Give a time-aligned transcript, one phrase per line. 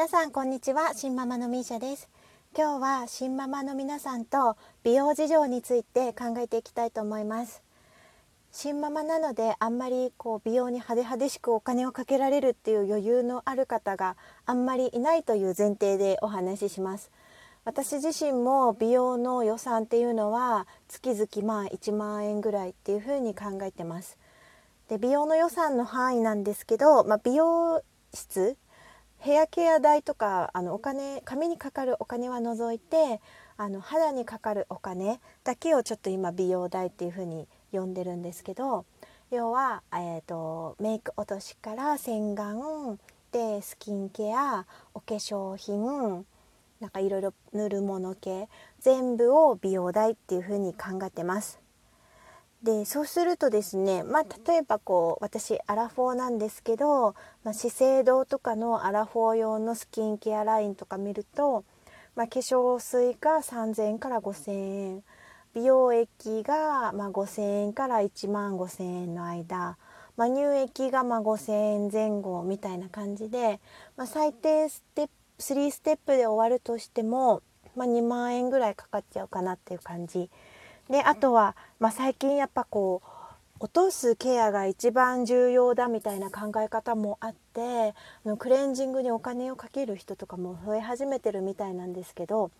[0.00, 0.94] 皆さんこんにちは。
[0.94, 2.08] 新ママのミーシャです。
[2.56, 7.62] 今日は新ママの皆さんと美容事情について考えていきたいと思います。
[8.50, 14.16] 新ママなのであんまりこう美容に派手派手しくお金をかけられるっていう余裕のある方が
[14.46, 17.10] あんまりいないという前提でお話しします。
[17.66, 24.16] 私自身も美容の予算っていうのは月々まあ1万円ぐらいっていうふうに考えてます。
[24.88, 27.82] で美容の予算の範囲なんですけど、まあ、美容
[28.14, 28.56] 室
[29.20, 33.20] ヘアケア代とかあのお金髪にかかるお金は除いて
[33.58, 38.86] あの肌にかかるお金だけをちょっと今美容代っていう風に呼んでるんですけど
[39.30, 42.98] 要は、えーと、メイク落としから洗顔
[43.30, 44.64] でスキンケア
[44.94, 46.24] お化粧品
[46.80, 48.48] なんかいろいろ塗るもの系
[48.80, 51.60] 全部を美容代っていう風に考えてます。
[52.62, 61.64] でそうするとですね、まあ、例えばこう私アラフォーなんですけど、まあ、資生堂とかのアラフォー用のスキンケアラインとか見ると、
[62.16, 65.02] まあ、化粧水が3,000円から5,000円
[65.54, 69.78] 美容液がま5,000円から1万5,000円の間、
[70.16, 73.58] ま乳液がま5,000円前後みたいな感じで、
[73.96, 77.42] ま最低ステップ3ステップで終わるとしても、
[77.74, 80.30] ま2万円ぐらいかかっちゃうかなっていう感じ。
[80.90, 83.10] であとは、まあ、最近やっぱこう
[83.60, 92.50] 落とすケアが一番重要だみたいな考え方もあってあのクレンジングにお金をかける人とかも増え始めてるみたいなんですけど、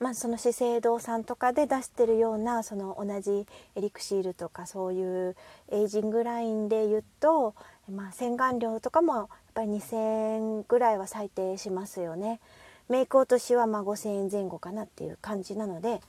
[0.00, 5.36] まあ、その資生堂さんとかで出してるようなその同じエリクシールとかそういう
[5.70, 7.54] エイジングラインで言うと、
[7.92, 12.40] まあ、洗顔料とかもやっぱり2,000円ぐらいは最低しますよね。
[12.88, 16.00] メイク落としはま5,000円前後かなっていう感じなので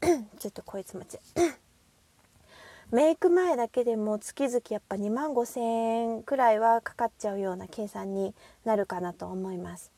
[0.38, 1.20] ちょっとこいつ待ち
[2.90, 9.92] メイク前だけでも月々やっぱ2万5,000円くらいはかかっちゃうような計算になるかなと思います。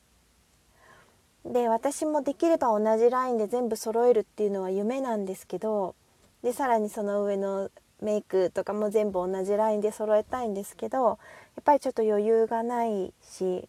[1.45, 5.95] で私もできれば同じラインで全部揃えるっていうのは夢なんですけど
[6.43, 7.71] でさらにその上の
[8.01, 11.17] メイクとかも全部同じラインで揃えたいんですけどやっ
[11.63, 13.67] ぱりちょっと余裕がないし、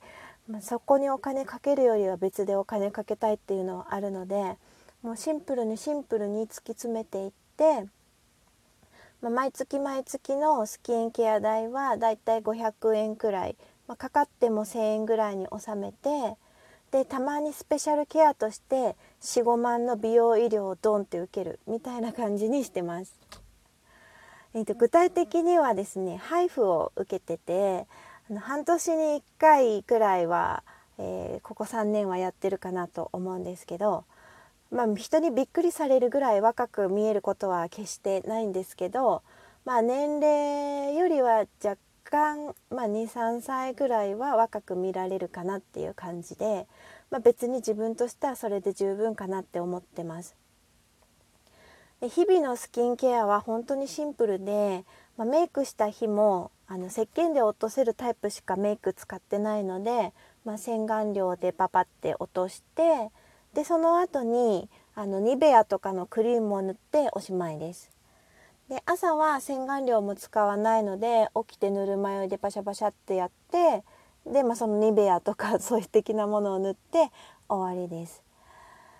[0.49, 4.57] まあ、そこにお金かけるよりは別でお金かけたいっていうのはあるので
[5.03, 7.87] もうシンプルにシンプルに突き詰めていって、
[9.23, 13.57] まあ、毎月毎月のスキンケア代はだいたい500円くらい、
[13.89, 16.37] まあ、かかっても1,000円ぐらいに収めて
[16.91, 23.15] でたまにスペシャルケアとして45万の美容医療をドンって受けるみたいな感じにしてます。
[24.53, 27.87] えー、と具体的にはですね配布を受けてて
[28.29, 30.65] あの半年に1回くらいは、
[30.99, 34.05] えー、ここ3年はやってるかなと思うんですけど
[34.71, 39.23] まあ、人にびっくりされるぐらい若く見えることは決してないんですけど、
[39.65, 46.67] まあ、年齢よりは若干、まあ、23歳ぐらいは若く見られるかなっていう感じで、
[47.11, 50.37] まあ、別に自分としてはそれで十分かなって思ってます。
[52.01, 54.85] で日々のスキンケアは本当にシンプルで、
[55.19, 60.13] まあ、メイクした日もあの石鹸で落とせるタイプしかメイク使ってないので、
[60.45, 63.11] まあ、洗顔料でパパって落として
[63.55, 67.91] でその後にあのニベアとかのクリームを塗っておしまいです。
[68.69, 73.83] で朝は洗顔料も使わないので起きてぬるま湯でパシャパシャってやって
[74.25, 77.11] で、まあ、そのニベアとかそういう的なものを塗って
[77.49, 78.23] 終わりです。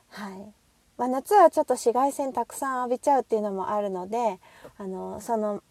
[0.09, 0.53] はい
[0.99, 4.39] まあ、夏はちょっと紫外線たくさん浴びちゃうっていうのもあるので
[4.77, 5.63] あのその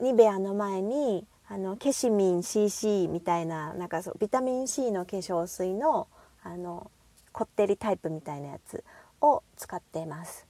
[0.00, 6.06] ニベアの前にあのケシミン CC みたいななんかそうビタミン C の化粧水の
[6.42, 6.90] あの
[7.32, 8.84] こってりタイプみたいなやつ
[9.20, 10.46] を使っています。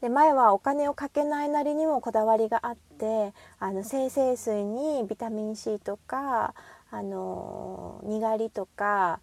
[0.00, 6.54] で前はお金をかけないなりにもこだわりがあってあの精製水にビタミン C とか
[6.90, 9.20] あのにがりとか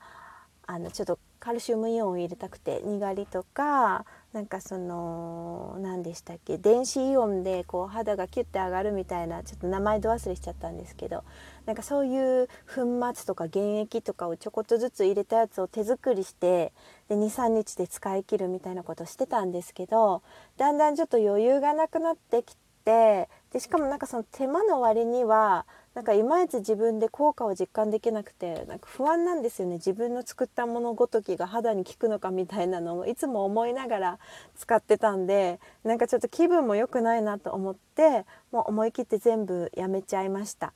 [0.67, 4.03] あのちょっとカルシウムイオンを入れたくてにがりとか
[4.33, 11.23] なんかその何でしたっけ電子イオンでこう肌がキュッて上がるみたいなちょっと名前ど忘れしちゃったんですけど
[11.65, 16.73] なんかそういう粉末とか原液とかをちょこっとずつ入れたやつを手作りして
[17.09, 20.23] 23日で使い切るみたいなことしてたんですけど
[20.57, 29.75] だんだんちょっと余裕がなくなってきてでしかもなんかその手間の割にはなんかいまいち自分で効果を実感できなくてなんか不安なんですよね。
[29.75, 34.19] 自分の作ったものごときが肌に効くのかみたいなのをいつも思いながら
[34.57, 40.73] 使ってたんでなんかちょっと気分も良くないなと思ってもう思い切って全部やめちゃいました。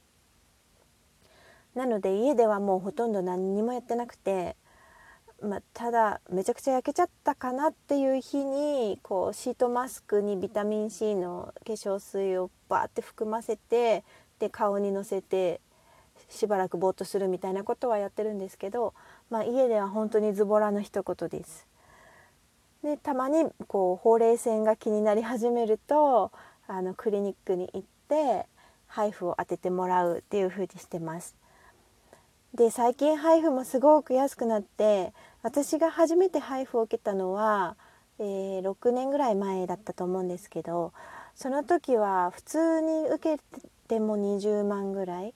[1.76, 4.56] なので家ではもうほとんど何にもやってなくて
[5.42, 14.04] まあ、ただめちゃくちゃ焼けちゃったかなっていう日にこうシートマスクにビタミン C の化粧水をバーって含ませて
[14.40, 15.60] で顔にのせて
[16.30, 18.94] しばらくぼーっとするみたいなことはやってるんですけど、
[19.32, 21.68] まあ、家では本当にズボラの一言です。
[22.84, 26.32] でたまにこうほうれい線が気になり始めると
[26.68, 28.46] あのクリニックに行って
[28.88, 31.36] ハイフを当ててもらうっていう風にしてます。
[32.54, 37.76] で最近ハイフもすごく安くなって私が初めてハイフを受けたのは、
[38.20, 40.94] えー、6年ぐらい前だったと思うんですけど
[41.36, 43.44] その時は普通に受け
[43.88, 45.34] ても20万ぐらい。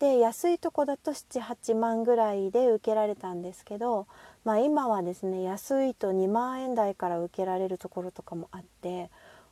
[0.00, 4.08] で安いとこだと78万ぐらいで受けられたんですけど、
[4.44, 9.08] まあ、今はですね安いと2万円台から受けられるところとかもあって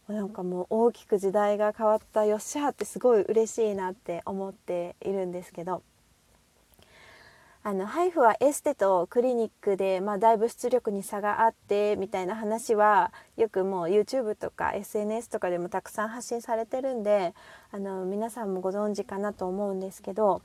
[0.09, 5.83] なんかもう大きく時代が変わったよっしゃってすごい嬉しいなって思っているんですけど
[7.65, 17.35] あのハイフはエステとクリニックで、まあ、だいぶ出力に差があってみたいな話はよくもう YouTube とか SNS とかでもたくさん発信されてるんで
[17.71, 20.43] あの皆さんもご存知かなと思うんですけど、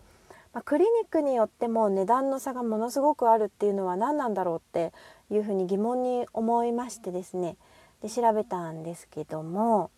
[0.53, 4.93] まあ、クリニックによっても値段の差がものすごくあるっていうのは何なんだろうって
[5.31, 7.57] いうふうに疑問に思いましてですね。
[8.03, 9.89] で調べたんですけども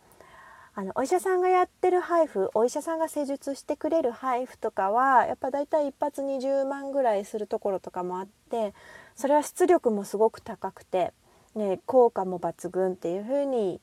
[0.79, 8.73] あのお医者さんがやってる配布お医者さんが施術してくれる配布とかはやっぱ大体一発20万ぐらいするところとかもあって
[9.13, 11.11] それは出力もすごく高くて、
[11.53, 13.81] ね、効果も抜群っていう風に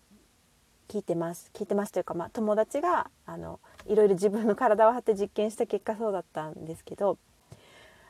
[0.89, 1.51] 聞いてます。
[1.53, 7.19] 聞いてますというか、まあ、友達があのいろいろ自分の体を張って実験した結果そうだったんですけど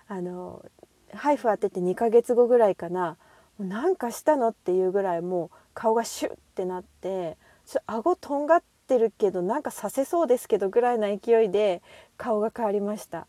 [0.06, 0.64] あの
[1.12, 3.16] 配布当てて2ヶ月後ぐらいかな
[3.58, 7.36] なんかしたのっていうぐらいもう顔がシュッてなって
[7.66, 11.82] ちょ顎とんがっててるけどなんかさせそうですけどぐらいな勢いで
[12.16, 13.26] 顔が変わりました。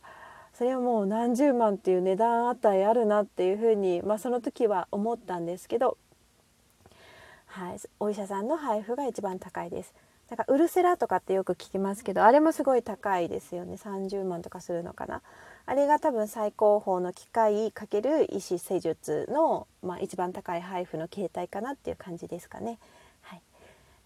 [0.54, 6.00] それはもう何十万っていう値段値あるなっていうふうに、まあ、その時は思ったんですけど、
[7.46, 9.94] はい、お医者さんの配布が一番高いです。
[10.30, 13.76] だからウルセラとかってよく聞きますけどあれもすごい高いですよね。
[13.76, 15.22] 30万とかするのかな。
[15.66, 22.80] あれが多分最高峰の機械かける医師施術の、まあ、一番高い配布の形態かなっていう感じですかね。
[23.22, 23.42] はい、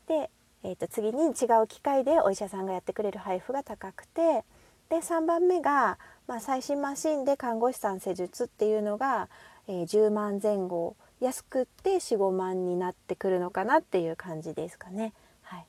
[0.07, 0.29] で
[0.63, 4.43] えー、と次に違う機械でお医者さんがやってくれる配布が高くて
[4.89, 5.97] で3番目が、
[6.27, 9.29] まあ、最新マシンで看護師さん施術っていうのが、
[9.67, 15.13] えー、10万前後安くって45万になってくるのかなっていう感じですかね。
[15.43, 15.65] はい、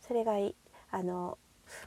[0.00, 0.34] それが
[0.90, 1.36] あの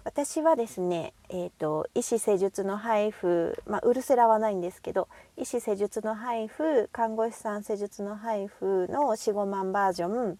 [0.03, 5.07] 私はですね、えーと、医師施術の配布、まあ、ウルセラはないんですけど
[5.37, 10.39] 医師施術の配布看護師さん施術の配布の45万バージョン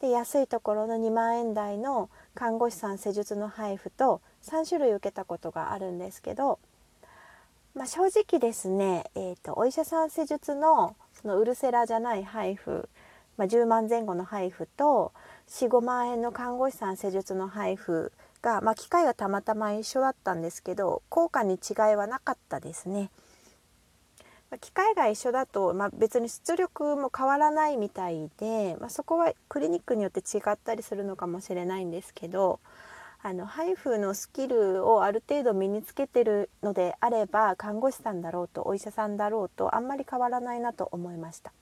[0.00, 6.58] で安いところの2万円台の看護師さん施術の配布と3種類受けたことがあるんですけど、
[7.74, 12.88] まあ、正直ですね、えーと、お医者さん施術のそのウルセラじゃない配布、
[13.36, 15.12] まあ、10万前後の配布と
[15.48, 18.12] 45万円の看護師さん施術の配布
[18.42, 23.10] が、まあ、機械はたまたま一緒だったんですけど効果に違いはなかったですね。
[24.60, 32.60] 機械が一緒だと、まあ、別に出力も変わらないみたいで、まあ、そこはクリニックによって違ったりするのかもしれないんですけど
[33.22, 41.52] あのハイフのスキルをある程度身につけてるのであれば看護師さんだろうとお医者さんだろうとあんまり変わらないなと思いました。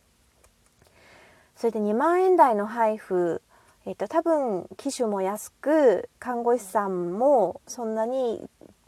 [1.55, 3.41] それで2万円台の配布
[3.85, 8.41] えーと、多分機種も安く看護師さんもそんなに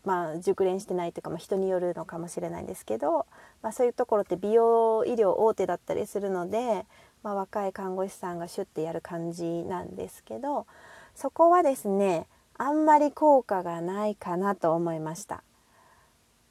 [0.05, 3.27] まあ、熟練してないというか、まあ、人によるのかもしれないんですけど、
[3.63, 6.87] まあ、そういうところって美容医療大手だったりするので、
[7.23, 10.67] まあ、若い看護師さんがシュッてやる感じなんですけど
[11.15, 12.27] そこはですね
[12.57, 15.43] あんまり効果がないかなと思いました。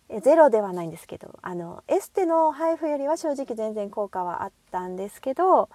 [0.09, 5.69] えゼロではないんですけどあのエステの配布よりは正直全然効果はあったんですけど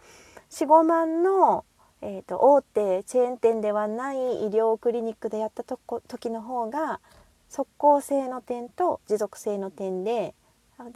[0.50, 1.64] 45万の、
[2.02, 7.00] えーと、と大手チェーン店ではない医療クリニックでやったとこ時の方が
[7.48, 10.34] 即効性の点と持続性の点で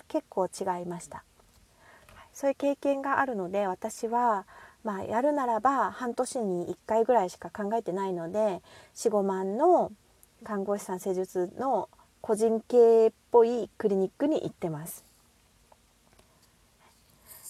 [0.08, 1.24] 結構違いました。
[2.32, 4.46] そういう経験があるので私は
[4.84, 8.62] まあやるならば半年に1回ぐらいしか考えてないので
[8.94, 9.92] 45万の
[10.44, 11.88] 看護師さん施術の
[12.20, 15.04] 個人系っぽいクリニックに行ってます。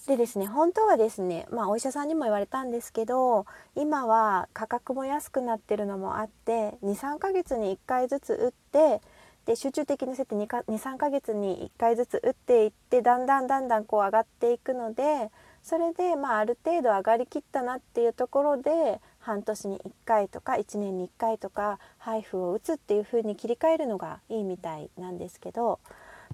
[0.07, 9.01] でですね本当はですねまあお医者さんにも言われたんですけど今は価格も安くなってるのもあって23ヶ月に1回ずつ打って
[9.47, 15.31] で集中的にそうやって23ヶ月に1回ずつ打っていってだんだんだんだんこう上がっていくので
[15.63, 25.79] それでまあある程度上がりきったなっていうところで半年に1回とか1年に1回とか配布を打つっていう風に切り替えるのがいいみたいなんですけど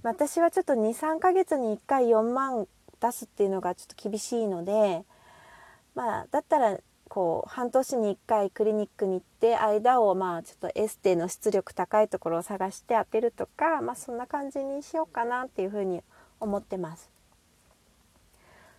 [0.03, 2.67] 私はちょっと23ヶ月に1回4万
[3.01, 5.05] 出すっていうのがちょっと厳しいので
[5.95, 6.79] まあだったら
[7.09, 16.03] こう半年に1回クリニックに行って間をまあちょっとエステの出力高いところを探して当てるとか、まあ、そんな感じにしようかなっていうふうに
[16.39, 17.11] 思ってます。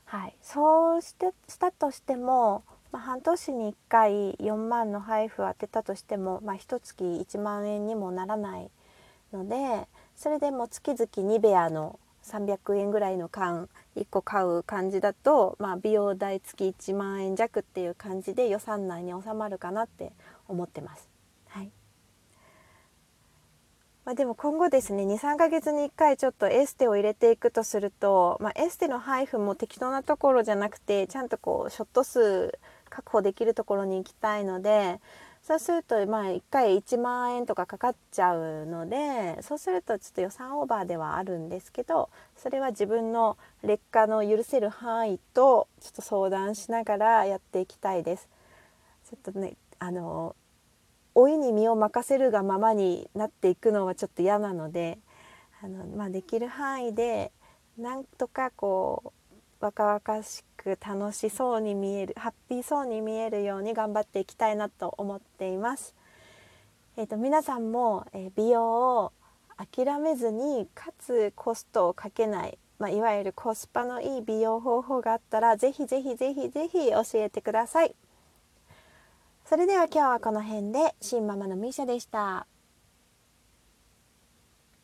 [0.05, 8.71] はい、そうしてしたとしても、まあ、半年に1回4万の配布を当てたとしても、まあ、1月1万円にもならない
[9.31, 11.99] のでそれでも月々ニベアの
[12.29, 20.13] 300円ぐらいの缶1個買う感じだと、まあ、美容代月1万円弱っていう感じで予算内に収まるかなって
[20.47, 21.09] 思ってます。
[21.47, 21.71] はい
[24.05, 32.57] まあ、でも今後ですね23ヶ月に1回ちょっとエステを入れていくとすると、まあ、エステの配布も適当なところじゃなくてちゃんとこうショット数
[32.89, 34.99] 確保できるところに行きたいので
[35.49, 48.29] そうするとまあ1回1万円とかかかっちゃうのでそうするとちょっと予算オーバーではあるんですけどそれは自分の劣化の許せる範囲とちょっと相談しながらやっていきたいです。
[49.09, 50.35] ちょっとねあの
[51.15, 54.99] 老いに身を任せるがままになっていくのはちょっと嫌なので
[55.63, 57.31] あの、まあ、できる範囲で
[57.75, 59.18] なんとかこう
[59.59, 65.95] 若々しく楽しそうに見えるハッピーそうに見えるように頑張っていきたいなと思っています。
[66.97, 69.13] えーと、皆さんも、え美容を
[69.57, 77.95] 諦めずにかつコストをかけない、まあ、いわゆるコスパのいい美容方法があったらぜひぜひぜひぜひ教えてください。
[79.45, 82.58] それでは今日はこの辺で新ママのミシャでした。